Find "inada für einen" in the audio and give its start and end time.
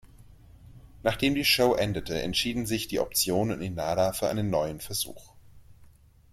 3.61-4.49